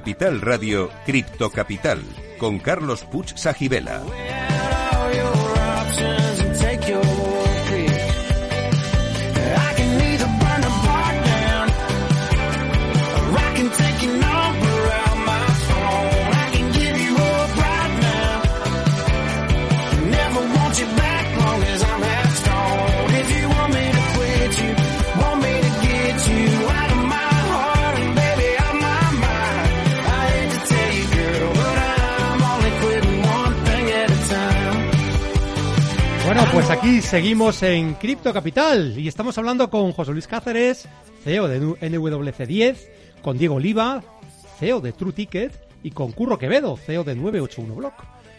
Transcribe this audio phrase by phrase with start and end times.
[0.00, 2.02] Capital Radio, Cripto Capital,
[2.38, 4.00] con Carlos Puch Sajibela.
[37.10, 40.88] Seguimos en Cripto Capital y estamos hablando con José Luis Cáceres,
[41.24, 42.76] CEO de NWC10,
[43.20, 44.00] con Diego Oliva,
[44.60, 45.52] CEO de True Ticket
[45.82, 47.94] y con Curro Quevedo, CEO de 981 Block.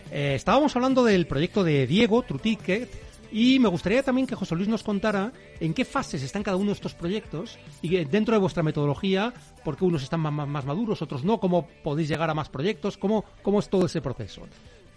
[0.09, 2.89] Eh, estábamos hablando del proyecto de Diego, True Ticket,
[3.29, 6.67] y me gustaría también que José Luis nos contara en qué fases están cada uno
[6.67, 9.33] de estos proyectos y dentro de vuestra metodología,
[9.65, 12.97] por qué unos están más, más maduros, otros no, cómo podéis llegar a más proyectos,
[12.97, 14.43] cómo, cómo es todo ese proceso.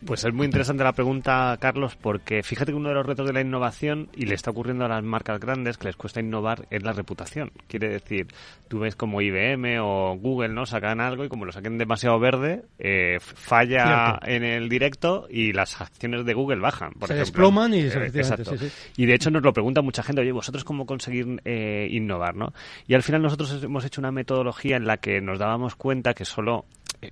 [0.07, 3.33] Pues es muy interesante la pregunta, Carlos, porque fíjate que uno de los retos de
[3.33, 6.83] la innovación, y le está ocurriendo a las marcas grandes que les cuesta innovar, es
[6.83, 7.53] la reputación.
[7.69, 8.27] Quiere decir,
[8.69, 10.67] tú ves como IBM o Google, ¿no?
[10.67, 15.81] Sacan algo y como lo saquen demasiado verde, eh, falla en el directo y las
[15.81, 17.25] acciones de Google bajan, por se ejemplo.
[17.25, 17.81] desploman y...
[17.81, 18.53] Eh, exacto.
[18.99, 22.53] Y de hecho nos lo pregunta mucha gente, oye, ¿vosotros cómo conseguir eh, innovar, no?
[22.87, 26.27] Y al final nosotros hemos hecho una metodología en la que nos dábamos cuenta que
[26.27, 26.67] solo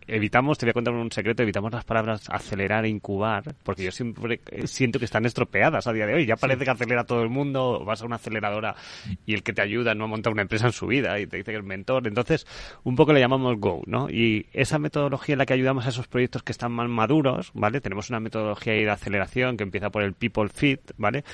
[0.07, 3.91] evitamos, te voy a contar un secreto, evitamos las palabras acelerar e incubar, porque yo
[3.91, 6.27] siempre siento que están estropeadas a día de hoy.
[6.27, 8.75] Ya parece que acelera todo el mundo, vas a una aceleradora
[9.27, 11.37] y el que te ayuda no a montar una empresa en su vida y te
[11.39, 12.07] dice que es mentor.
[12.07, 12.47] Entonces,
[12.85, 14.09] un poco le llamamos Go, ¿no?
[14.09, 17.81] Y esa metodología en la que ayudamos a esos proyectos que están más maduros, ¿vale?
[17.81, 21.25] Tenemos una metodología de aceleración que empieza por el People Fit, ¿vale?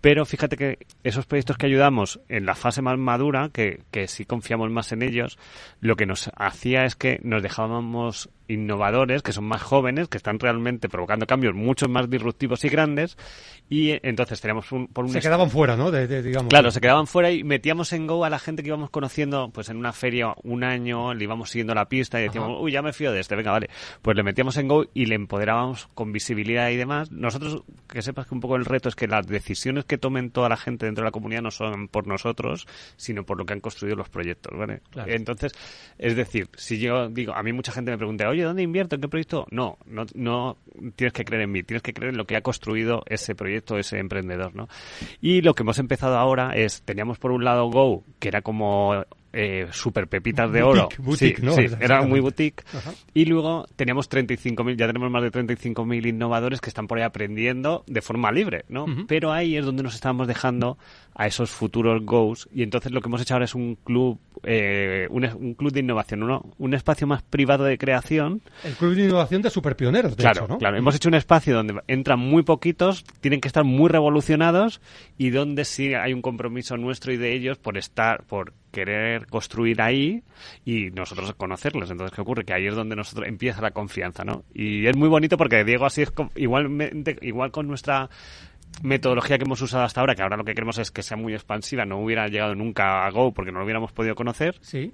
[0.00, 4.24] Pero fíjate que esos proyectos que ayudamos en la fase más madura, que, que sí
[4.24, 5.38] confiamos más en ellos,
[5.80, 10.16] lo que nos hacía es que nos dejábamos tenemos innovadores, que son más jóvenes, que
[10.16, 13.16] están realmente provocando cambios mucho más disruptivos y grandes.
[13.70, 15.90] Y entonces teníamos un, por un Se quedaban fuera, ¿no?
[15.90, 16.50] digamos.
[16.50, 19.70] Claro, se quedaban fuera y metíamos en Go a la gente que íbamos conociendo, pues
[19.70, 22.92] en una feria un año, le íbamos siguiendo la pista y decíamos, uy, ya me
[22.92, 23.70] fío de este, venga, vale.
[24.02, 27.10] Pues le metíamos en Go y le empoderábamos con visibilidad y demás.
[27.10, 30.48] Nosotros, que sepas que un poco el reto es que las decisiones que tomen toda
[30.48, 32.66] la gente dentro de la comunidad no son por nosotros,
[32.96, 34.82] sino por lo que han construido los proyectos, ¿vale?
[35.06, 35.52] Entonces,
[35.98, 38.94] es decir, si yo digo, a mí mucha gente me pregunta, oye, ¿dónde invierto?
[38.94, 39.46] ¿En qué proyecto?
[39.50, 40.56] No, no, no
[40.96, 43.78] tienes que creer en mí, tienes que creer en lo que ha construido ese proyecto,
[43.78, 44.68] ese emprendedor, ¿no?
[45.20, 49.04] Y lo que hemos empezado ahora es, teníamos por un lado Go, que era como
[49.34, 50.88] eh, super pepitas de oro.
[50.98, 51.52] Boutique, ¿no?
[51.54, 52.62] sí, era muy boutique.
[53.12, 57.84] Y luego teníamos 35.000, ya tenemos más de 35.000 innovadores que están por ahí aprendiendo
[57.86, 58.86] de forma libre, ¿no?
[59.08, 60.78] Pero ahí es donde nos estamos dejando
[61.14, 65.06] a esos futuros goals y entonces lo que hemos hecho ahora es un club eh,
[65.10, 66.22] un, club de innovación
[66.58, 70.52] un espacio más privado de creación el club de innovación de superpioneros de claro hecho,
[70.52, 70.58] ¿no?
[70.58, 74.80] claro hemos hecho un espacio donde entran muy poquitos tienen que estar muy revolucionados
[75.16, 79.80] y donde sí hay un compromiso nuestro y de ellos por estar por querer construir
[79.80, 80.22] ahí
[80.64, 81.90] y nosotros conocerlos.
[81.90, 82.44] Entonces, ¿qué ocurre?
[82.44, 84.44] Que ahí es donde nosotros empieza la confianza, ¿no?
[84.52, 88.10] Y es muy bonito porque Diego así es igualmente, igual con nuestra
[88.82, 91.32] metodología que hemos usado hasta ahora, que ahora lo que queremos es que sea muy
[91.32, 94.56] expansiva, no hubiera llegado nunca a Go porque no lo hubiéramos podido conocer.
[94.60, 94.92] Sí.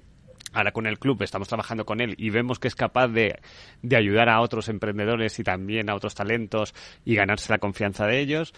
[0.53, 3.39] Ahora con el club estamos trabajando con él y vemos que es capaz de,
[3.81, 6.73] de ayudar a otros emprendedores y también a otros talentos
[7.05, 8.53] y ganarse la confianza de ellos.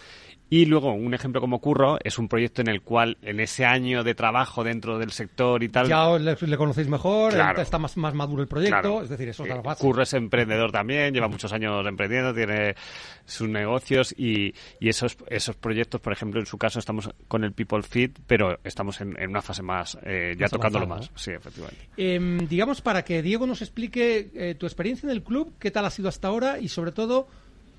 [0.50, 4.04] Y luego, un ejemplo como Curro es un proyecto en el cual, en ese año
[4.04, 5.88] de trabajo dentro del sector y tal.
[5.88, 9.62] Ya le, conocéis mejor, está más, más maduro el proyecto, es decir, eso es la
[9.62, 9.82] base.
[9.82, 12.76] Curro es emprendedor también, lleva muchos años emprendiendo, tiene
[13.24, 17.52] sus negocios y, y esos, esos proyectos, por ejemplo, en su caso estamos con el
[17.52, 21.10] People Fit, pero estamos en, una fase más, eh, ya tocándolo más.
[21.14, 21.83] Sí, efectivamente.
[21.96, 25.84] Em, digamos, para que Diego nos explique eh, tu experiencia en el club, qué tal
[25.84, 27.28] ha sido hasta ahora y sobre todo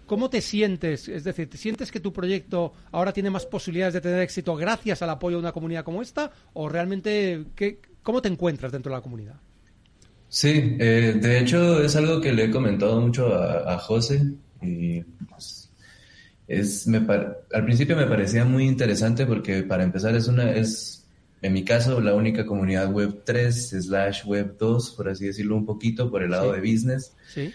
[0.06, 1.07] ¿Cómo te sientes?
[1.10, 5.02] Es decir, ¿te sientes que tu proyecto ahora tiene más posibilidades de tener éxito gracias
[5.02, 6.31] al apoyo de una comunidad como esta?
[6.54, 9.36] ¿O realmente qué, cómo te encuentras dentro de la comunidad?
[10.30, 14.22] Sí, eh, de hecho es algo que le he comentado mucho a, José
[14.62, 15.72] y pues,
[16.48, 20.95] es, me al principio me parecía muy interesante porque para empezar es una, es
[21.46, 25.66] en mi caso la única comunidad web 3 slash web 2, por así decirlo un
[25.66, 27.14] poquito, por el lado de business.
[27.34, 27.54] Sí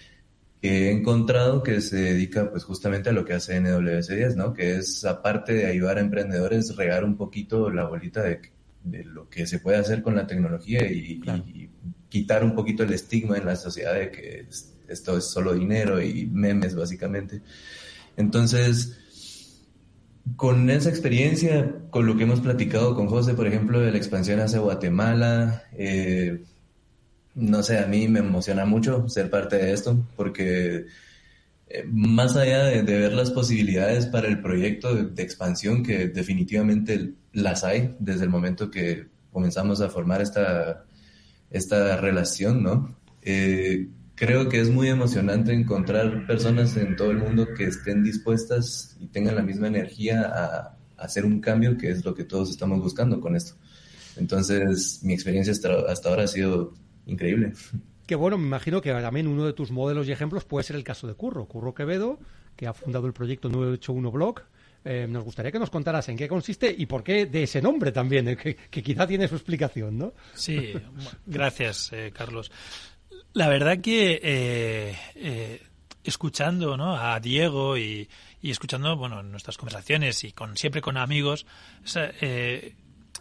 [0.61, 4.53] que he encontrado que se dedica pues justamente a lo que hace NWC10, ¿no?
[4.53, 8.41] Que es aparte de ayudar a emprendedores, regar un poquito la bolita de,
[9.05, 11.21] lo que se puede hacer con la tecnología y,
[12.09, 14.45] quitar un poquito el estigma en la sociedad de que
[14.89, 17.41] esto es solo dinero y memes básicamente.
[18.17, 18.99] Entonces,
[20.37, 24.41] con esa experiencia, con lo que hemos platicado con José, por ejemplo, de la expansión
[24.41, 26.45] hacia Guatemala, eh,
[27.35, 30.87] no sé, a mí me emociona mucho ser parte de esto porque
[31.69, 37.65] eh, más allá de, ver las posibilidades para el proyecto de, expansión, que definitivamente las
[37.65, 40.85] hay desde el momento que comenzamos a formar esta,
[41.51, 42.97] esta relación, ¿no?
[43.23, 43.89] Eh,
[44.21, 49.07] creo que es muy emocionante encontrar personas en todo el mundo que estén dispuestas y
[49.07, 53.19] tengan la misma energía a, hacer un cambio, que es lo que todos estamos buscando
[53.19, 53.55] con esto.
[54.19, 55.55] Entonces, mi experiencia
[55.89, 56.75] hasta ahora ha sido
[57.07, 57.55] increíble.
[58.07, 60.85] Que bueno, me imagino que también uno de tus modelos y ejemplos puede ser el
[60.85, 62.19] caso de Curro, Curro Quevedo,
[62.57, 64.43] que ha fundado el proyecto 981 Blog.
[64.85, 67.91] Eh, nos gustaría que nos contaras en qué consiste y por qué de ese nombre
[67.91, 70.13] también, que, quizá tiene su explicación, ¿no?
[70.35, 70.75] Sí,
[71.27, 72.53] gracias, eh, Carlos.
[73.33, 75.63] La verdad que eh,
[76.05, 76.97] escuchando ¿no?
[76.97, 78.09] a Diego y,
[78.43, 81.47] escuchando bueno nuestras conversaciones y con siempre con amigos,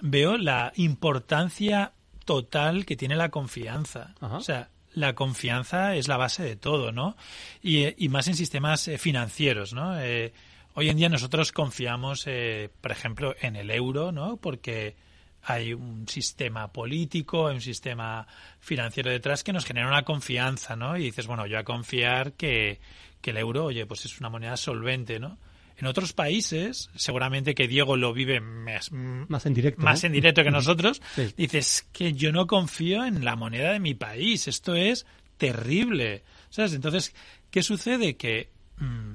[0.01, 1.93] veo la importancia
[2.25, 4.15] total que tiene la confianza.
[4.21, 7.15] O sea, la confianza es la base de todo, ¿no?
[7.61, 9.99] Y, más en sistemas eh, financieros, ¿no?
[9.99, 10.33] Eh,
[10.73, 14.37] hoy en día nosotros confiamos, eh, por ejemplo, en el euro, ¿no?
[14.37, 14.95] Porque
[15.43, 18.27] hay un sistema político, hay un sistema
[18.59, 20.97] financiero detrás que nos genera una confianza, ¿no?
[20.97, 22.79] Y dices, bueno, yo a confiar que,
[23.21, 25.37] que el euro, oye, pues es una moneda solvente, ¿no?
[25.79, 30.51] En otros países, seguramente que Diego lo vive más, en directo, más en directo que
[30.51, 31.01] nosotros,
[31.37, 34.49] dices que yo no confío en la moneda de mi país.
[34.49, 35.05] Esto es
[35.37, 36.23] terrible.
[36.49, 36.73] ¿Sabes?
[36.73, 37.15] Entonces,
[37.49, 38.17] ¿qué sucede?
[38.17, 39.13] Que mm,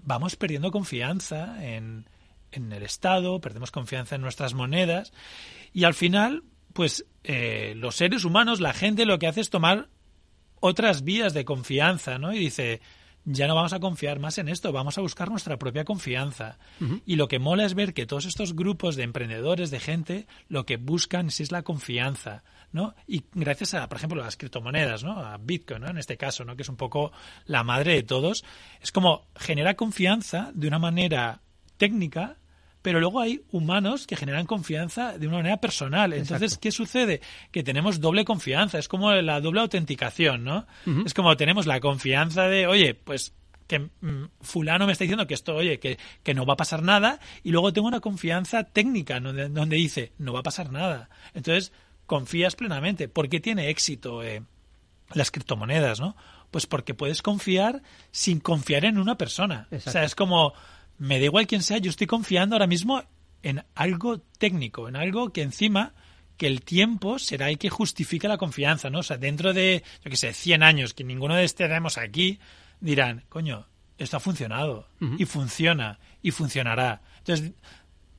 [0.00, 2.06] vamos perdiendo confianza en,
[2.52, 5.12] en el Estado, perdemos confianza en nuestras monedas
[5.72, 9.88] y al final, pues eh, los seres humanos, la gente lo que hace es tomar
[10.60, 12.32] otras vías de confianza, ¿no?
[12.32, 12.80] Y dice,
[13.24, 16.58] ya no vamos a confiar más en esto, vamos a buscar nuestra propia confianza.
[17.06, 20.66] Y lo que mola es ver que todos estos grupos de emprendedores, de gente, lo
[20.66, 22.94] que buscan es la confianza, ¿no?
[23.06, 25.18] Y gracias a, por ejemplo, las criptomonedas, ¿no?
[25.18, 25.90] A Bitcoin, ¿no?
[25.90, 26.56] En este caso, ¿no?
[26.56, 27.12] Que es un poco
[27.46, 28.44] la madre de todos.
[28.80, 31.42] Es como genera confianza de una manera
[31.76, 32.38] técnica
[32.82, 36.12] pero luego hay humanos que generan confianza de una manera personal.
[36.12, 37.20] Entonces, ¿qué sucede?
[37.50, 40.66] Que tenemos doble confianza, es como la doble autenticación, ¿no?
[41.06, 43.34] Es como tenemos la confianza de, oye, pues
[43.68, 46.82] que mm, fulano me está diciendo que esto, oye, que, que, no va a pasar
[46.82, 51.08] nada, y luego tengo una confianza técnica donde, donde dice, no va a pasar nada.
[51.32, 51.72] Entonces,
[52.06, 53.08] confías plenamente.
[53.08, 54.42] ¿Por qué tiene éxito eh,
[55.14, 56.16] las criptomonedas, no?
[56.50, 59.68] Pues porque puedes confiar sin confiar en una persona.
[59.72, 60.52] O sea, es como
[61.02, 63.02] me da igual quién sea, yo estoy confiando ahora mismo
[63.42, 65.94] en algo técnico, en algo que encima
[66.36, 69.00] que el tiempo será el que justifique la confianza, ¿no?
[69.00, 72.38] O sea, dentro de, yo qué sé, 100 años, que ninguno de estaremos aquí,
[72.78, 73.66] dirán, coño,
[73.98, 74.86] esto ha funcionado,
[75.18, 77.02] y funciona, y funcionará.
[77.18, 77.50] Entonces,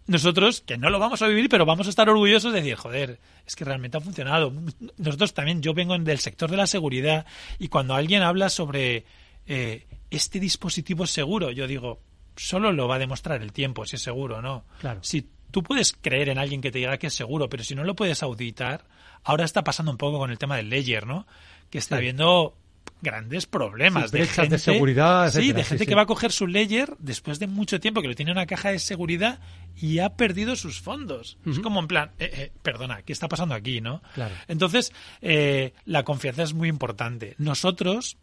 [0.05, 3.21] nosotros, que no lo vamos a vivir, pero vamos a estar orgullosos de decir, joder,
[3.47, 4.53] es que realmente ha funcionado.
[4.97, 7.25] Nosotros también, yo vengo del sector de la seguridad,
[7.59, 9.05] y cuando alguien habla sobre
[9.45, 12.01] eh, este dispositivo seguro, yo digo,
[12.35, 14.65] solo lo va a demostrar el tiempo, si es seguro o no.
[14.79, 14.99] Claro.
[15.03, 17.83] Si tú puedes creer en alguien que te diga que es seguro, pero si no
[17.83, 18.85] lo puedes auditar,
[19.23, 21.27] ahora está pasando un poco con el tema del ledger, ¿no?
[21.69, 22.55] Que está habiendo
[23.01, 26.95] grandes problemas de gente de seguridad sí de gente que va a coger su ledger
[26.99, 29.39] después de mucho tiempo que lo tiene en una caja de seguridad
[29.75, 33.55] y ha perdido sus fondos es como en plan eh, eh, perdona qué está pasando
[33.55, 34.33] aquí no claro.
[34.47, 38.17] entonces eh, la confianza es muy importante nosotros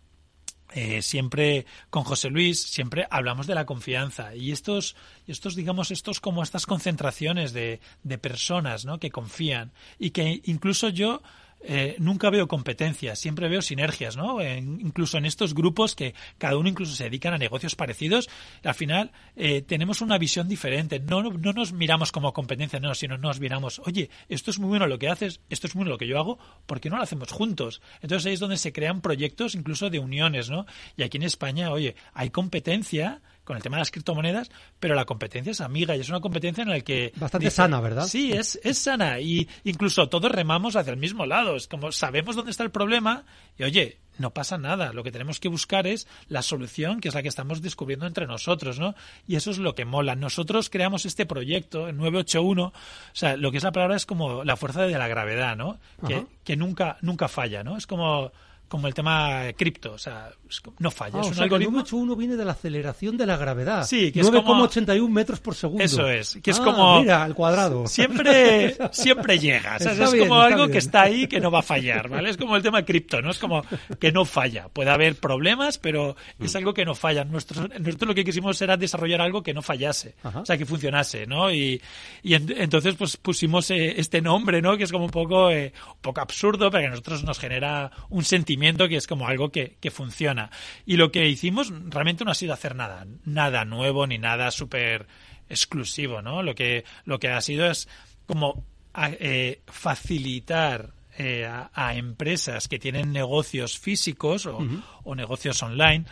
[0.73, 4.97] eh, siempre con José Luis siempre hablamos de la confianza y estos
[5.27, 8.99] estos digamos estos como estas concentraciones de, de personas ¿no?
[8.99, 11.23] que confían y que incluso yo
[11.63, 14.43] eh, nunca veo competencias, siempre veo sinergias, ¿no?
[14.43, 18.29] incluso en estos grupos que cada uno incluso se dedican a negocios parecidos,
[18.65, 21.01] al final eh, tenemos una visión diferente.
[21.01, 24.87] No, no nos miramos como competencia, no, sino nos miramos, oye, esto es muy bueno
[24.87, 27.03] lo que haces, esto es muy bueno lo que yo hago, ¿por qué no lo
[27.03, 27.83] hacemos juntos?
[28.01, 30.67] Entonces ahí es donde se crean proyectos incluso de uniones, ¿no?
[30.97, 35.07] Y aquí en España, oye, hay competencia con el tema de las criptomonedas, pero la
[35.07, 37.13] competencia es amiga y es una competencia en la que...
[37.17, 38.07] Bastante sana, ¿verdad?
[38.07, 41.57] Sí, es, es sana y incluso todos remamos hacia el mismo lado.
[41.57, 43.25] Es como sabemos dónde está el problema
[43.59, 44.93] y oye, no pasa nada.
[44.93, 48.29] Lo que tenemos que buscar es la solución, que es la que estamos descubriendo entre
[48.29, 48.95] nosotros, ¿no?
[49.27, 50.15] Y eso es lo que mola.
[50.15, 52.73] Nosotros creamos este proyecto, el 981, o
[53.13, 55.81] sea, lo que es la palabra es como la fuerza de la gravedad, ¿no?
[56.07, 57.77] Que, que, nunca, nunca falla, ¿no?
[57.77, 58.31] Es como
[58.71, 60.31] como el tema cripto, o sea,
[60.79, 61.17] no falla.
[61.19, 61.79] Ah, es o un sea, que el algoritmo.
[61.79, 63.85] número 1 viene de la aceleración de la gravedad.
[63.85, 65.83] Sí, que es como- 9,81 metros por segundo.
[65.83, 67.87] Eso es, que es Ah, como- Mira, al cuadrado.
[67.89, 69.79] Siempre, siempre llega.
[69.81, 69.95] ¿sabes?
[69.95, 70.71] Está es bien, como algo bien.
[70.71, 72.31] que está ahí que no va a fallar, ¿vale?
[72.31, 73.33] Es como el tema cripto, ¿no?
[73.33, 73.65] Es como
[73.99, 74.69] que no falla.
[74.69, 77.25] Puede haber problemas, pero es algo que no falla.
[77.25, 80.15] Nosotros, nosotros lo que quisimos era desarrollar algo que no fallase.
[80.23, 80.41] Ajá.
[80.43, 81.51] O sea, que funcionase, ¿no?
[81.51, 81.83] Y,
[82.23, 84.77] y en- entonces, pues pusimos eh, este nombre, ¿no?
[84.77, 87.91] Que es como un poco, eh, un poco absurdo, pero que a nosotros nos genera
[88.11, 90.51] un sentimiento que es como algo que, que funciona.
[90.87, 95.07] Y lo que hicimos realmente no ha sido hacer nada, nada nuevo ni nada súper
[95.49, 96.43] exclusivo, ¿no?
[96.43, 97.89] Lo que, lo que ha sido es
[98.27, 98.65] como
[98.97, 104.59] eh, facilitar eh, a, a empresas que tienen negocios físicos o,
[105.05, 106.05] o negocios online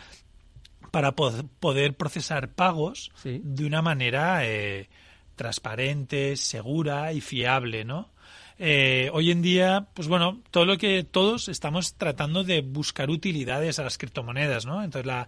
[0.91, 3.39] para po- poder procesar pagos Sí.
[3.43, 4.89] de una manera eh,
[5.35, 8.11] transparente, segura y fiable, ¿no?
[8.61, 13.79] Eh, hoy en día, pues bueno, todo lo que todos estamos tratando de buscar utilidades
[13.79, 14.83] a las criptomonedas, ¿no?
[14.83, 15.27] Entonces la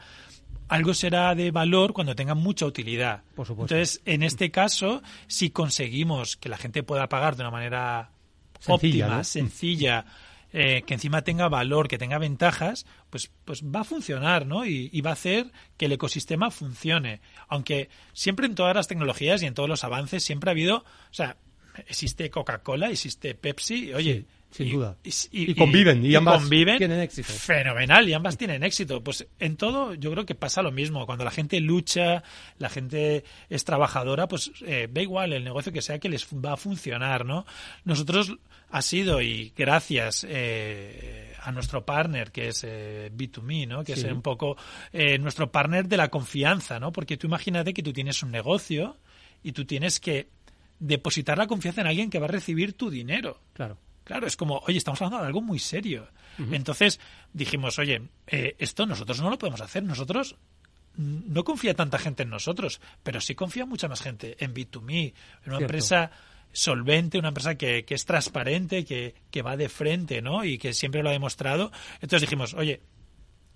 [0.68, 3.24] algo será de valor cuando tenga mucha utilidad.
[3.36, 3.76] Por supuesto.
[3.76, 8.12] Entonces, en este caso, si conseguimos que la gente pueda pagar de una manera
[8.60, 9.24] Sencilla, óptima, ¿no?
[9.26, 10.06] sencilla,
[10.54, 14.66] eh, que encima tenga valor, que tenga ventajas, pues, pues va a funcionar, ¿no?
[14.66, 17.20] Y, y va a hacer que el ecosistema funcione.
[17.50, 21.14] Aunque siempre en todas las tecnologías y en todos los avances siempre ha habido, o
[21.14, 21.36] sea,
[21.88, 24.98] existe Coca-Cola, existe Pepsi, oye, Sí, sin y- duda.
[25.04, 27.32] y, Y conviven, y ambas conviven tienen éxito.
[27.32, 29.02] Fenomenal, y ambas tienen éxito.
[29.02, 31.06] Pues en todo yo creo que pasa lo mismo.
[31.06, 32.22] Cuando la gente lucha,
[32.58, 36.54] la gente es trabajadora, pues eh, da igual el negocio que sea que les va
[36.54, 37.46] a funcionar, ¿no?
[37.86, 38.36] Nosotros
[38.70, 43.84] ha sido, y gracias eh, a nuestro partner, que es eh, B2Me, ¿no?
[43.86, 44.06] Que Sí.
[44.06, 44.58] es un poco
[44.92, 46.92] eh, nuestro partner de la confianza, ¿no?
[46.92, 48.98] Porque tú imagínate que tú tienes un negocio
[49.44, 50.28] y tú tienes que
[50.82, 53.40] depositar la confianza en alguien que va a recibir tu dinero.
[53.54, 53.78] Claro.
[54.04, 56.08] Claro, es como, oye, estamos hablando de algo muy serio.
[56.52, 57.00] Entonces
[57.34, 59.84] dijimos, oye, eh, esto nosotros no lo podemos hacer.
[59.84, 60.36] Nosotros
[60.96, 64.74] mm, no confía tanta gente en nosotros, pero sí confía mucha más gente en B2Me,
[64.74, 65.14] en
[65.46, 65.60] una Cierto.
[65.60, 66.12] empresa
[66.52, 70.44] solvente, una empresa que, que es transparente, que, que va de frente, ¿no?
[70.44, 71.72] Y que siempre lo ha demostrado.
[72.02, 72.82] Entonces dijimos, oye,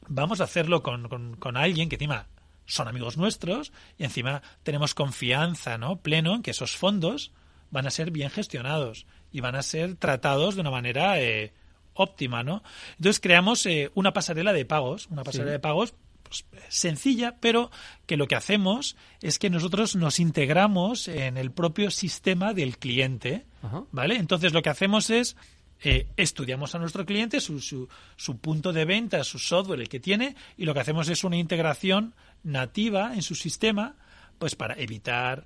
[0.07, 2.27] vamos a hacerlo con, con, con alguien que encima
[2.65, 7.31] son amigos nuestros y encima tenemos confianza no pleno en que esos fondos
[7.71, 11.53] van a ser bien gestionados y van a ser tratados de una manera eh,
[11.93, 12.63] óptima no
[12.97, 15.53] entonces creamos eh, una pasarela de pagos una pasarela Sí.
[15.53, 15.93] de pagos
[16.23, 17.69] pues, sencilla pero
[18.07, 23.45] que lo que hacemos es que nosotros nos integramos en el propio sistema del cliente
[23.61, 23.83] Ajá.
[23.91, 24.15] ¿Vale?
[24.17, 25.35] Entonces lo que hacemos es
[25.83, 29.99] eh, estudiamos a nuestro cliente, su, su, su punto de venta, su software, el que
[29.99, 33.95] tiene, y lo que hacemos es una integración nativa en su sistema,
[34.39, 35.45] pues para evitar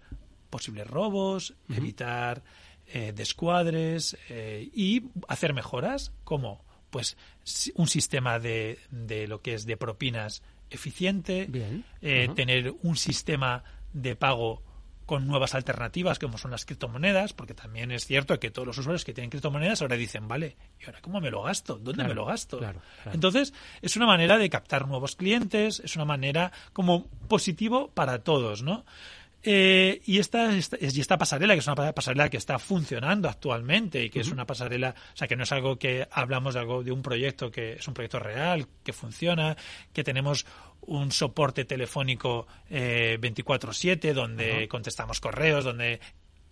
[0.51, 2.43] posibles robos, evitar
[2.87, 7.17] eh, descuadres eh, y hacer mejoras, como pues
[7.75, 11.83] un sistema de, de lo que es de propinas eficiente, Bien.
[12.01, 13.63] eh, tener un sistema
[13.93, 14.61] de pago
[15.09, 19.03] con nuevas alternativas como son las criptomonedas, porque también es cierto que todos los usuarios
[19.03, 21.77] que tienen criptomonedas ahora dicen, vale, ¿y ahora cómo me lo gasto?
[21.77, 22.59] ¿Dónde Claro, me lo gasto?
[22.59, 23.15] claro, claro.
[23.15, 23.51] Entonces,
[23.81, 28.85] es una manera de captar nuevos clientes, es una manera como positivo para todos, ¿no?
[29.41, 33.29] Eh, y, esta, esta, y esta pasarela, que es una pa- pasarela que está funcionando
[33.29, 36.59] actualmente y que es una pasarela, o sea, que no es algo que hablamos de
[36.59, 39.55] algo de un proyecto que es un proyecto real, que funciona,
[39.93, 40.45] que tenemos
[40.81, 45.99] un soporte telefónico eh, 24/7 donde contestamos correos, donde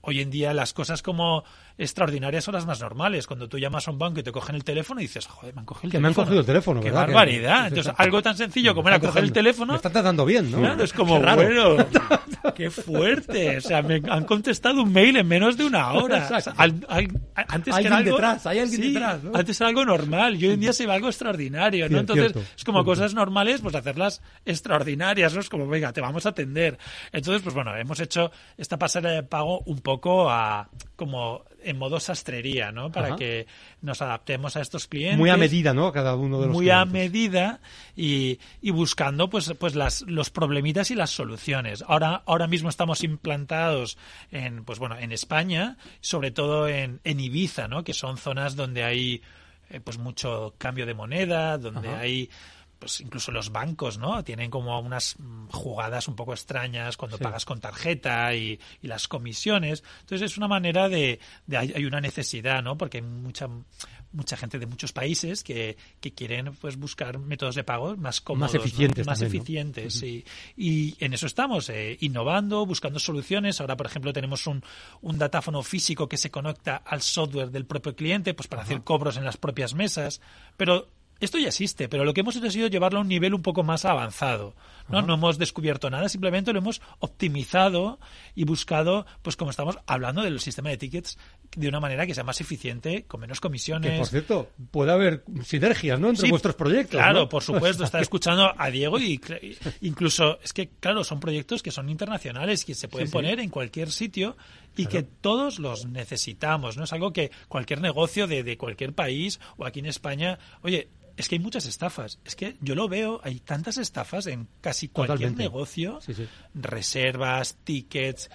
[0.08, 1.44] hoy en día las cosas como
[1.78, 3.28] extraordinarias son las más normales.
[3.28, 5.60] Cuando tú llamas a un banco y te cogen el teléfono y dices, joder, me
[5.60, 7.64] han cogido el Que me han cogido el teléfono, Qué barbaridad.
[7.64, 9.74] que- Entonces, algo tan sencillo como era coger el teléfono.
[9.74, 10.60] Me están tratando bien, ¿no?
[10.60, 11.86] Claro, es como, Qué bueno,
[12.56, 13.58] qué fuerte.
[13.58, 16.24] O sea, me han contestado un mail en menos de una hora.
[16.24, 16.62] O sea, Exacto.
[16.62, 19.32] al- al- antes que Alguien era algo, detrás, hay alguien Sí, detrás, ¿no?
[19.36, 22.00] Antes era algo normal y hoy en día se ve algo extraordinario, ¿no?
[22.00, 22.92] Entonces, cierto, es como cierto.
[22.92, 25.42] cosas normales, pues hacerlas extraordinarias, ¿no?
[25.42, 26.78] Es como, venga, te vamos a atender.
[27.12, 29.97] Entonces, pues bueno, hemos hecho esta pasarela de pago un poco
[30.30, 32.92] a, como en modo sastrería, ¿no?
[32.92, 33.16] Para Ajá.
[33.18, 33.48] que
[33.82, 35.92] nos adaptemos a estos clientes Muy a medida, ¿no?
[35.92, 37.60] Cada uno de los muy a medida
[37.96, 43.04] y, y buscando pues pues las los problemitas y las soluciones ahora ahora mismo estamos
[43.04, 43.98] implantados
[44.32, 48.84] en pues bueno en España sobre todo en, en Ibiza no que son zonas donde
[48.84, 49.22] hay
[49.70, 52.00] eh, pues mucho cambio de moneda donde Ajá.
[52.00, 52.30] hay
[52.79, 54.24] pues incluso los bancos, ¿no?
[54.24, 57.24] Tienen como unas mm, jugadas un poco extrañas cuando Sí.
[57.24, 59.84] pagas con tarjeta y, y las comisiones.
[60.01, 62.77] Entonces es una manera de, de hay, hay una necesidad, ¿no?
[62.77, 63.48] Porque hay mucha
[64.13, 68.53] mucha gente de muchos países que, que quieren pues buscar métodos de pago más cómodos,
[68.53, 68.62] ¿no?
[68.62, 70.24] eficientes más eficientes, sí.
[70.55, 73.60] Y en eso estamos, eh, innovando, buscando soluciones.
[73.60, 74.63] Ahora, por ejemplo, tenemos un,
[75.01, 79.17] un datáfono físico que se conecta al software del propio cliente, pues para hacer cobros
[79.17, 80.22] en las propias mesas.
[80.55, 80.88] Pero
[81.20, 83.42] esto ya existe, pero lo que hemos hecho ha sido llevarlo a un nivel un
[83.42, 84.56] poco más avanzado.
[84.90, 85.02] ¿no?
[85.02, 88.00] no hemos descubierto nada, simplemente lo hemos optimizado
[88.36, 91.18] y buscado, pues como estamos hablando del sistema de tickets
[91.56, 93.92] de una manera que sea más eficiente, con menos comisiones.
[93.92, 96.10] Que, por cierto, puede haber sinergias, ¿no?
[96.10, 97.00] Entre vuestros proyectos.
[97.00, 97.84] Claro, por supuesto.
[97.84, 99.20] Está escuchando a Diego y
[99.82, 103.92] incluso, es que, claro, son proyectos que son internacionales, que se pueden poner en cualquier
[103.92, 104.38] sitio
[104.77, 106.84] y que todos los necesitamos, ¿no?
[106.84, 111.27] Es algo que cualquier negocio de, de cualquier país o aquí en España, oye, es
[111.27, 112.19] que hay muchas estafas.
[112.24, 116.00] Es que yo lo veo, hay tantas estafas en casi cualquier negocio.
[116.53, 118.29] Reservas, tickets,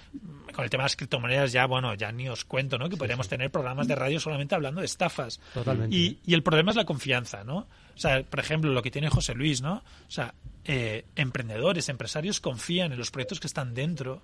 [0.53, 2.89] con el tema de las criptomonedas ya, bueno, ya ni os cuento, ¿no?
[2.89, 5.39] Que podríamos tener programas de radio solamente hablando de estafas.
[5.53, 5.95] Totalmente.
[5.95, 7.59] Y, y, el problema es la confianza, ¿no?
[7.95, 9.75] O sea, por ejemplo, lo que tiene José Luis, ¿no?
[9.75, 10.35] O sea,
[10.65, 14.21] eh, emprendedores, empresarios confían en los proyectos que están dentro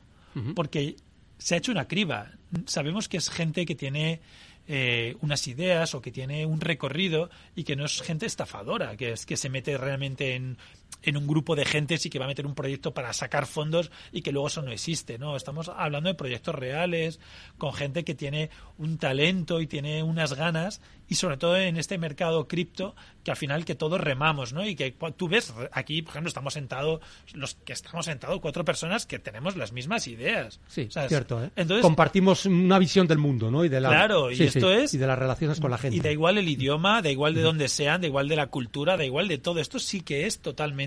[0.55, 0.95] porque
[1.39, 2.31] se ha hecho una criba.
[2.65, 4.22] Sabemos que es gente que tiene
[4.67, 9.13] eh, unas ideas o que tiene un recorrido y que no es gente estafadora, que
[9.13, 10.58] es que se mete realmente en,
[11.01, 13.91] en un grupo de gente y que va a meter un proyecto para sacar fondos
[14.12, 15.36] y que luego eso no existe, ¿no?
[15.36, 17.19] Estamos hablando de proyectos reales,
[17.58, 21.98] con gente que tiene un talento y tiene unas ganas y sobre todo en este
[21.98, 24.65] mercado cripto que al final que todos remamos, ¿no?
[24.65, 27.00] Y que tú ves aquí, por ejemplo, estamos sentados,
[27.34, 30.60] los que estamos sentados, cuatro personas que tenemos las mismas ideas.
[30.67, 31.50] Sí, cierto, ¿eh?
[31.55, 33.63] Entonces, Compartimos una visión del mundo, ¿no?
[33.63, 34.93] Y de la, claro, y esto es...
[34.93, 35.98] Y de las relaciones con la gente.
[35.98, 38.98] Y da igual el idioma, da igual de dónde sean, da igual de la cultura,
[38.98, 39.60] da igual de todo.
[39.60, 40.78] Esto sí que es totalmente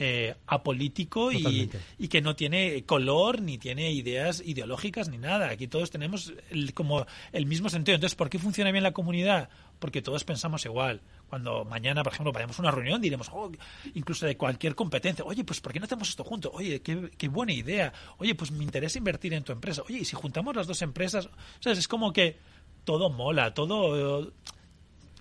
[0.00, 1.68] eh, apolítico y,
[2.08, 5.48] que no tiene color ni tiene ideas ideológicas ni nada.
[5.48, 6.32] Aquí todos tenemos
[6.74, 7.96] como el mismo sentido.
[7.96, 9.48] Entonces, ¿por qué funciona bien la comunidad?
[9.80, 11.00] Porque todos pensamos igual.
[11.28, 13.50] Cuando mañana, por ejemplo, vayamos a una reunión, diremos, oh,
[13.94, 16.52] incluso de cualquier competencia, oye, pues ¿por qué no hacemos esto juntos?
[16.54, 17.92] Oye, qué, qué, buena idea.
[18.18, 19.82] Oye, pues me interesa invertir en tu empresa.
[19.82, 21.78] Oye, y si juntamos las dos empresas, ¿sabes?
[21.80, 22.36] Es como que
[22.84, 24.32] todo mola, todo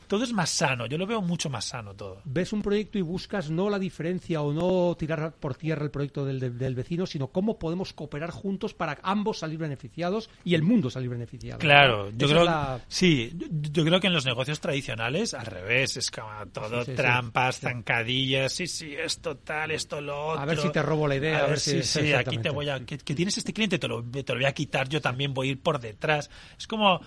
[0.07, 2.21] todo es más sano, yo lo veo mucho más sano todo.
[2.25, 6.25] Ves un proyecto y buscas no la diferencia o no tirar por tierra el proyecto
[6.25, 10.89] del, del, vecino, sino cómo podemos cooperar juntos para ambos salir beneficiados y el mundo
[10.89, 11.59] salir beneficiado.
[11.59, 13.31] Claro, yo creo, sí,
[13.71, 18.67] yo, creo que en los negocios tradicionales al revés, es como todo trampas, zancadillas, sí,
[18.67, 20.41] sí, esto tal, esto lo otro.
[20.41, 21.83] A ver si te robo la idea, a, ver, si...
[21.83, 22.79] Sí, aquí te voy a...
[22.85, 25.49] Que, que, tienes este cliente, te lo, te lo voy a quitar, yo también voy
[25.49, 26.29] a ir por detrás.
[26.57, 27.01] Es como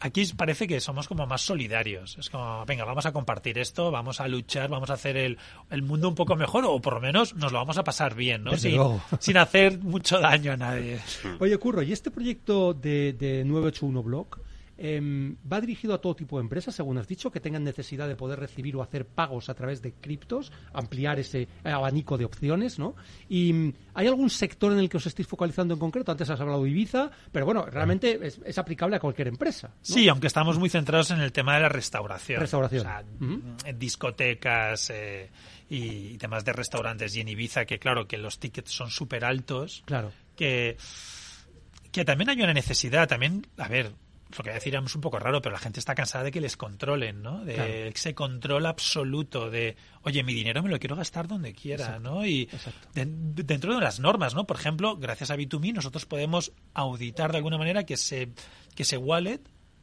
[0.00, 2.16] aquí parece que somos como más solidarios.
[2.18, 5.38] Es como, venga, vamos a compartir esto, vamos a luchar, vamos a hacer el,
[5.70, 8.44] el mundo un poco mejor o por lo menos nos lo vamos a pasar bien,
[8.44, 8.56] ¿no?
[8.56, 8.80] Sin,
[9.20, 11.00] sin, hacer mucho daño a nadie.
[11.38, 14.40] Oye, Curro, ¿y este proyecto de, de 981 Block?
[14.82, 18.16] Em, va dirigido a todo tipo de empresas, según has dicho, que tengan necesidad de
[18.16, 22.96] poder recibir o hacer pagos a través de criptos, ampliar ese abanico de opciones, ¿no?
[23.28, 26.10] Y mm, ¿hay algún sector en el que os estéis focalizando en concreto?
[26.10, 29.70] Antes has hablado de Ibiza, pero bueno, realmente es, aplicable a cualquier empresa.
[29.82, 32.40] Sí, aunque estamos muy centrados en el tema de la restauración.
[32.40, 32.86] Restauración.
[33.66, 34.88] en discotecas.
[34.88, 35.28] Eh,
[35.68, 39.84] y temas de restaurantes y en Ibiza que claro que los tickets son súper altos
[39.86, 40.76] claro que
[41.92, 43.92] que también hay una necesidad también a ver
[44.36, 46.56] lo que decir es un poco raro, pero la gente está cansada de que les
[46.56, 47.44] controlen, ¿no?
[47.44, 52.24] De ese control absoluto de, oye, mi dinero me lo quiero gastar donde quiera, ¿no?
[52.26, 52.48] Y
[52.94, 54.46] dentro de las normas, ¿no?
[54.46, 58.30] Por ejemplo, gracias a B2Me nosotros podemos auditar de alguna manera que ese,
[58.74, 59.40] que ese wallet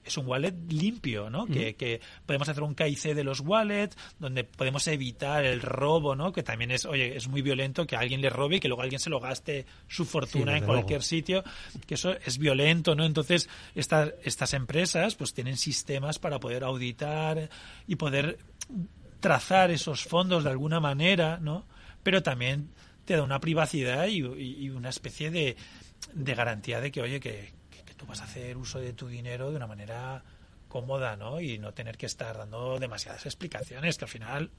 [0.07, 1.45] es un wallet limpio, ¿no?
[1.45, 6.31] que, podemos hacer un KIC de los wallets, donde podemos evitar el robo, ¿no?
[6.31, 8.99] Que también es, oye, es muy violento que alguien le robe y que luego alguien
[8.99, 11.43] se lo gaste su fortuna en cualquier sitio,
[11.85, 13.05] que eso es violento, ¿no?
[13.05, 17.49] Entonces, estas estas empresas pues tienen sistemas para poder auditar
[17.87, 18.39] y poder
[19.19, 21.65] trazar esos fondos de alguna manera, ¿no?
[22.03, 22.69] Pero también
[23.05, 25.55] te da una privacidad y, y una especie de,
[26.13, 27.56] de garantía de que, oye, que,
[27.97, 30.23] tú vas a hacer uso de tu dinero de una manera
[30.67, 31.41] cómoda, ¿no?
[31.41, 34.51] Y no tener que estar dando demasiadas explicaciones, que al final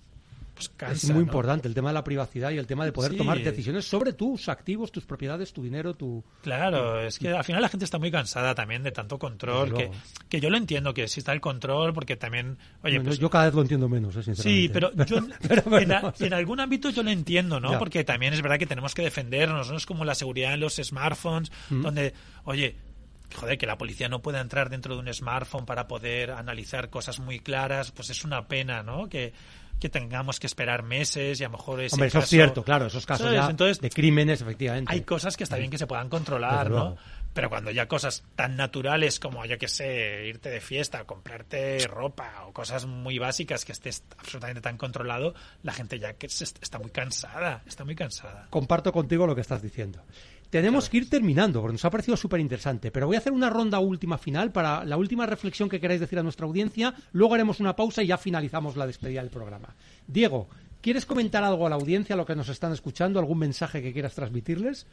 [0.58, 3.16] pues cansa, es muy importante el tema de la privacidad y el tema de poder
[3.16, 6.24] tomar decisiones sobre tus activos, tus propiedades, tu dinero, tu...
[6.42, 9.90] Claro, es que al final la gente está muy cansada también de tanto control, que,
[10.28, 12.58] que, yo lo entiendo, que está el control, porque también...
[12.82, 14.62] Oye, pues yo cada vez lo entiendo menos, eh, sinceramente.
[14.62, 15.18] Sí, pero, yo,
[16.26, 17.78] en, algún ámbito yo lo entiendo, ¿no?
[17.78, 19.76] Porque también es verdad que tenemos que defendernos, ¿no?
[19.76, 21.82] Es como la seguridad en los smartphones, mm.
[21.82, 22.74] donde, oye,
[23.34, 27.20] joder, que la policía no pueda entrar dentro de un smartphone para poder analizar cosas
[27.20, 29.08] muy claras, pues es una pena, ¿no?
[29.08, 29.32] Que,
[29.78, 32.86] que tengamos que esperar meses y a lo mejor es Hombre, eso es cierto, claro,
[32.86, 34.92] esos casos ya de crímenes, efectivamente.
[34.92, 36.96] Hay cosas que está bien que se puedan controlar, ¿no?
[37.34, 42.46] Pero cuando ya cosas tan naturales como, yo que sé, irte de fiesta, comprarte ropa
[42.46, 46.90] o cosas muy básicas que estés absolutamente tan controlado, la gente ya que está muy
[46.90, 48.48] cansada, está muy cansada.
[48.50, 50.02] Comparto contigo lo que estás diciendo.
[50.50, 52.90] Tenemos que ir terminando, porque nos ha parecido súper interesante.
[52.90, 56.18] Pero voy a hacer una ronda última final para la última reflexión que queráis decir
[56.18, 56.94] a nuestra audiencia.
[57.12, 59.74] Luego haremos una pausa y ya finalizamos la despedida del programa.
[60.06, 60.48] Diego,
[60.80, 63.18] ¿quieres comentar algo a la audiencia, a lo que nos están escuchando?
[63.18, 64.86] ¿Algún mensaje que quieras transmitirles?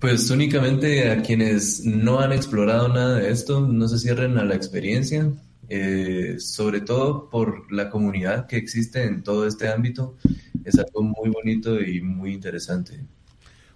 [0.00, 4.56] Pues únicamente a quienes no han explorado nada de esto, no se cierren a la
[4.56, 5.30] experiencia,
[5.68, 10.16] eh, sobre todo por la comunidad que existe en todo este ámbito.
[10.64, 12.98] Es algo muy bonito y muy interesante.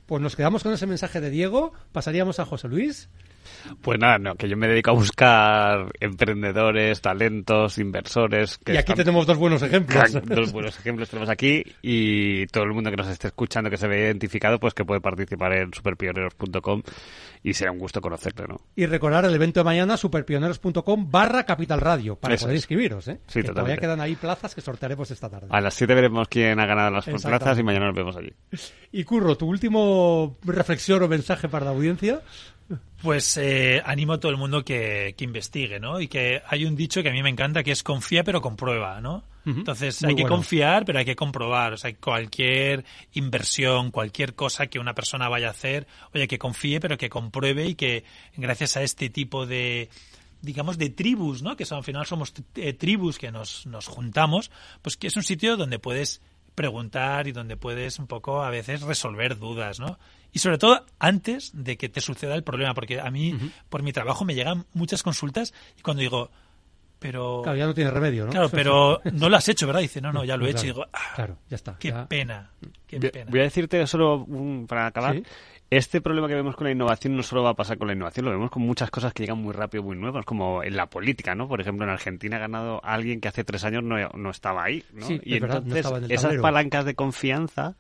[0.07, 1.73] Pues nos quedamos con ese mensaje de Diego.
[1.93, 3.09] Pasaríamos a José Luis.
[3.83, 8.59] Pues nada, no, que yo me dedico a buscar emprendedores, talentos, inversores.
[8.59, 10.13] Que y aquí tenemos dos buenos ejemplos.
[10.25, 13.87] Dos buenos ejemplos tenemos aquí y todo el mundo que nos esté escuchando que se
[13.89, 16.83] ve identificado, pues que puede participar en superpioneros.com
[17.43, 18.61] y será un gusto conocerle, ¿no?
[18.75, 23.21] Y recordar el evento de mañana, superpioneros.com barra Capital Radio, para poder inscribiros, ¿eh?
[23.27, 25.47] Sí, que todavía quedan ahí plazas que sortearemos esta tarde.
[25.51, 28.33] A las 7 veremos quién ha ganado las plazas y mañana nos vemos allí.
[28.93, 32.21] Y Curro, tu último reflexión o mensaje para la audiencia.
[33.03, 36.01] Pues eh, animo a todo el mundo que, que, investigue, ¿no?
[36.01, 39.01] Y que hay un dicho que a mí me encanta que es confía pero comprueba,
[39.01, 39.23] ¿no?
[39.45, 41.75] Entonces hay que confiar pero hay que comprobar.
[41.75, 46.81] O sea, cualquier inversión, cualquier cosa que una persona vaya a hacer, oye, que confíe
[46.81, 48.05] pero que compruebe y que
[48.37, 49.89] gracias a este tipo de
[50.43, 51.57] digamos, de tribus, ¿no?
[51.57, 54.51] Que son, al final somos eh, tribus que nos, nos juntamos,
[54.83, 56.21] pues que es un sitio donde puedes
[56.57, 59.99] preguntar y donde puedes un poco a veces resolver dudas, ¿no?
[60.33, 63.39] Y sobre todo antes de que te suceda el problema, porque a mí,
[63.69, 66.31] por mi trabajo, me llegan muchas consultas y cuando digo,
[66.99, 67.43] pero...
[67.43, 68.33] Claro, ya no tiene remedio, ¿no?
[68.33, 69.83] Claro, pero no lo has hecho, ¿verdad?
[69.83, 70.65] Dice, no, no, ya lo he hecho.
[70.65, 71.77] Y digo, ah, claro, ya está.
[71.79, 72.51] Qué pena,
[72.87, 73.31] qué voy, pena.
[73.31, 74.27] Voy a decirte solo
[74.67, 75.23] para acabar.
[75.69, 78.25] Este problema que vemos con la innovación no solo va a pasar con la innovación,
[78.25, 81.35] lo vemos con muchas cosas que llegan muy rápido, muy nuevas, como en la política,
[81.35, 81.49] ¿no?
[81.49, 84.85] Por ejemplo, en Argentina ha ganado alguien que hace tres años no, no estaba ahí,
[84.93, 85.05] ¿no?
[85.05, 87.75] Sí, y verdad, entonces no en esas palancas de confianza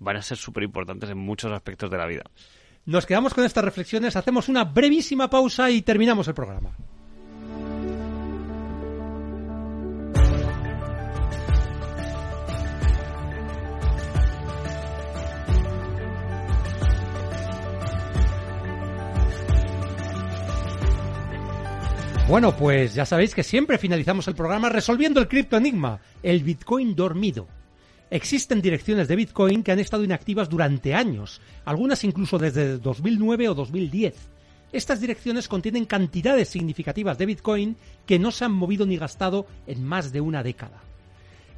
[0.00, 2.24] van a ser súper importantes en muchos aspectos de la vida.
[2.86, 6.70] Nos quedamos con estas reflexiones, hacemos una brevísima pausa y terminamos el programa.
[22.28, 27.48] Bueno, pues ya sabéis que siempre finalizamos el programa resolviendo el criptoenigma, el Bitcoin dormido.
[28.10, 33.54] Existen direcciones de Bitcoin que han estado inactivas durante años, algunas incluso desde 2009 o
[33.54, 34.14] 2010.
[34.72, 39.82] Estas direcciones contienen cantidades significativas de Bitcoin que no se han movido ni gastado en
[39.82, 40.82] más de una década.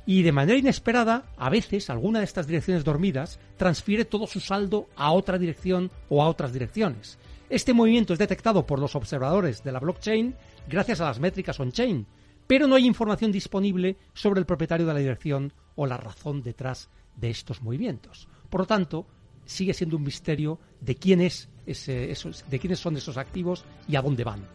[0.06, 4.88] Y de manera inesperada, a veces alguna de estas direcciones dormidas transfiere todo su saldo
[4.94, 7.18] a otra dirección o a otras direcciones.
[7.50, 10.36] Este movimiento es detectado por los observadores de la blockchain
[10.68, 12.06] gracias a las métricas on-chain,
[12.46, 16.90] pero no hay información disponible sobre el propietario de la dirección o la razón detrás
[17.16, 18.28] de estos movimientos.
[18.48, 19.04] Por lo tanto,
[19.44, 21.28] sigue siendo un misterio de quién
[22.60, 24.46] quiénes son esos activos y a dónde van.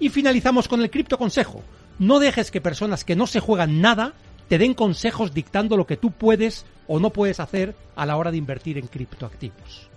[0.00, 1.62] Y finalizamos con el cripto consejo.
[2.00, 4.14] No dejes que personas que no se juegan nada
[4.48, 8.32] te den consejos dictando lo que tú puedes o no puedes hacer a la hora
[8.32, 9.89] de invertir en criptoactivos.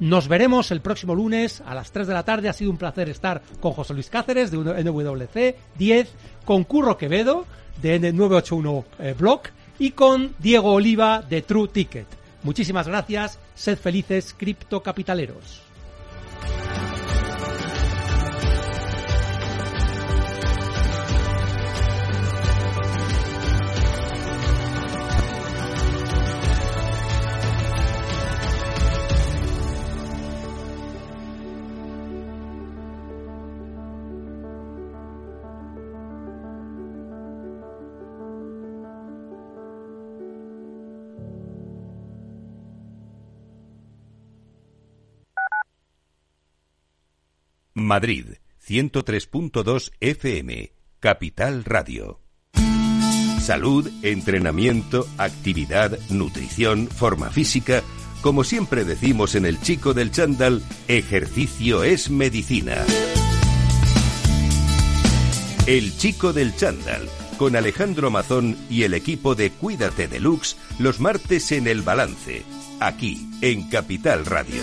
[0.00, 2.48] Nos veremos el próximo lunes a las 3 de la tarde.
[2.48, 6.12] Ha sido un placer estar con José Luis Cáceres de NWC 10,
[6.46, 7.44] con Curro Quevedo
[7.82, 9.42] de N981 eh, Blog
[9.78, 12.06] y con Diego Oliva de True Ticket.
[12.42, 13.38] Muchísimas gracias.
[13.54, 15.60] Sed felices, criptocapitaleros.
[47.90, 52.20] Madrid, 103.2 FM, Capital Radio.
[53.40, 57.82] Salud, entrenamiento, actividad, nutrición, forma física.
[58.22, 62.76] Como siempre decimos en el chico del chándal, ejercicio es medicina.
[65.66, 71.50] El chico del chándal, con Alejandro Mazón y el equipo de Cuídate Deluxe, los martes
[71.50, 72.44] en El Balance,
[72.78, 74.62] aquí, en Capital Radio.